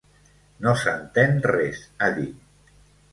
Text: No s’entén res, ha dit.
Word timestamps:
No 0.67 0.71
s’entén 0.83 1.37
res, 1.47 1.83
ha 1.99 2.09
dit. 2.17 2.73